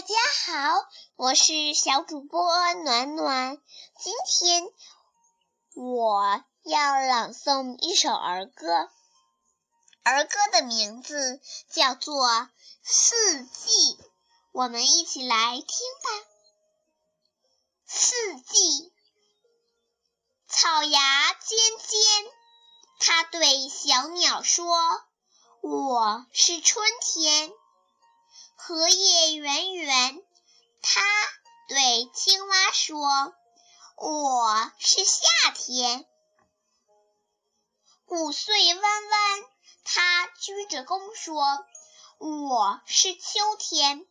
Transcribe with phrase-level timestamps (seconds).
[0.00, 0.14] 大家
[0.46, 3.58] 好，我是小主播暖暖。
[3.98, 4.64] 今天
[5.74, 8.88] 我要朗诵一首儿歌，
[10.02, 11.38] 儿歌的名字
[11.68, 12.26] 叫做
[12.82, 13.70] 《四季》。
[14.52, 16.26] 我们一起来听吧。
[17.84, 18.94] 四季，
[20.48, 22.32] 草芽尖尖，
[23.00, 24.66] 它对小鸟说
[25.60, 27.52] ：“我是春天。”
[28.62, 30.22] 荷叶圆圆，
[30.82, 31.00] 它
[31.66, 33.34] 对青蛙说
[33.96, 36.06] ：“我是夏天。”
[38.04, 39.44] 谷穗弯弯，
[39.82, 41.64] 它鞠着躬说
[42.20, 44.06] ：“我是秋天。”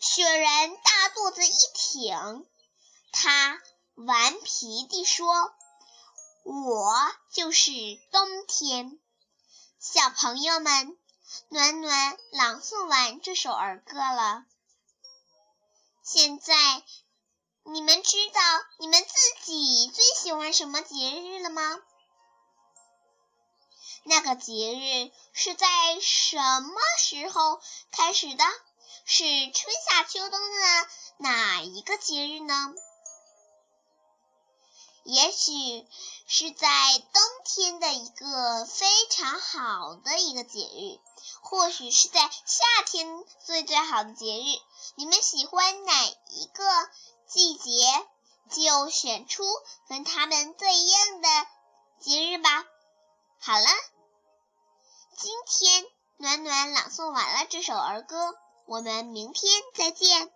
[0.00, 2.46] 雪人大肚子一挺，
[3.10, 3.58] 它
[3.94, 5.54] 顽皮地说
[6.44, 6.94] ：“我
[7.32, 7.70] 就是
[8.12, 9.00] 冬天。”
[9.80, 10.98] 小朋友们。
[11.48, 14.44] 暖暖朗诵完这首儿歌了。
[16.02, 16.54] 现在
[17.64, 18.40] 你们知道
[18.78, 21.82] 你们自己最喜欢什么节日了吗？
[24.04, 25.66] 那个节日是在
[26.00, 28.44] 什么时候开始的？
[29.04, 32.74] 是春夏秋冬的哪一个节日呢？
[35.08, 35.86] 也许
[36.26, 41.00] 是在冬天的一个非常好的一个节日，
[41.40, 44.60] 或许是在夏天最最好的节日。
[44.96, 46.62] 你们喜欢哪一个
[47.26, 47.72] 季节，
[48.50, 49.44] 就选出
[49.88, 51.28] 跟他们对应的
[52.00, 52.66] 节日吧。
[53.40, 53.66] 好了，
[55.16, 55.86] 今天
[56.18, 58.34] 暖暖朗诵完了这首儿歌，
[58.66, 60.30] 我们明天再见。